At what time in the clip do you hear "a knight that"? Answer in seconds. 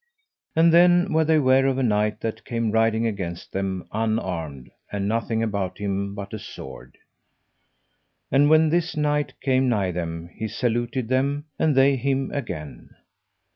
1.77-2.43